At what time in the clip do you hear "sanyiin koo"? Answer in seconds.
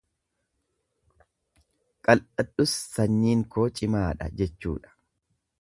2.95-3.69